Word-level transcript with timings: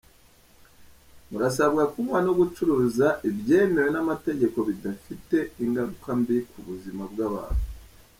Murasabwa 1.29 1.83
kunywa 1.91 2.19
no 2.25 2.33
gucuruza 2.39 3.07
ibyemewe 3.29 3.89
n’amategeko 3.91 4.57
bidafite 4.67 5.37
ingaruka 5.63 6.09
mbi 6.19 6.37
ku 6.49 6.59
buzima 6.67 7.03
bw’abantu. 7.11 7.65